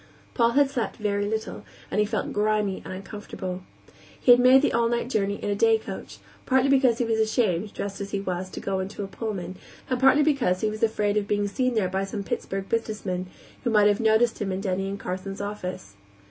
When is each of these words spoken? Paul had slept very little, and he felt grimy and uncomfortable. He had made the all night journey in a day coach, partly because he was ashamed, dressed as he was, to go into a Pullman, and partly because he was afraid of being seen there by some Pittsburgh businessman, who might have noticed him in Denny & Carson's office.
Paul 0.33 0.53
had 0.53 0.67
slept 0.67 0.95
very 0.97 1.27
little, 1.27 1.63
and 1.91 1.99
he 1.99 2.07
felt 2.07 2.33
grimy 2.33 2.81
and 2.83 2.91
uncomfortable. 2.91 3.61
He 4.19 4.31
had 4.31 4.39
made 4.39 4.63
the 4.63 4.73
all 4.73 4.89
night 4.89 5.11
journey 5.11 5.35
in 5.35 5.51
a 5.51 5.55
day 5.55 5.77
coach, 5.77 6.17
partly 6.47 6.71
because 6.71 6.97
he 6.97 7.05
was 7.05 7.19
ashamed, 7.19 7.71
dressed 7.75 8.01
as 8.01 8.09
he 8.09 8.19
was, 8.19 8.49
to 8.49 8.59
go 8.59 8.79
into 8.79 9.03
a 9.03 9.07
Pullman, 9.07 9.57
and 9.91 9.99
partly 9.99 10.23
because 10.23 10.61
he 10.61 10.71
was 10.71 10.81
afraid 10.81 11.17
of 11.17 11.27
being 11.27 11.47
seen 11.47 11.75
there 11.75 11.87
by 11.87 12.03
some 12.03 12.23
Pittsburgh 12.23 12.67
businessman, 12.67 13.27
who 13.63 13.69
might 13.69 13.85
have 13.87 13.99
noticed 13.99 14.41
him 14.41 14.51
in 14.51 14.59
Denny 14.59 14.97
& 14.97 14.97
Carson's 14.97 15.39
office. 15.39 15.93